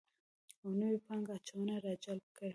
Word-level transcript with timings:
او 0.63 0.69
نوې 0.79 0.97
پانګه 1.05 1.33
اچونه 1.37 1.75
راجلب 1.85 2.25
کړي 2.37 2.49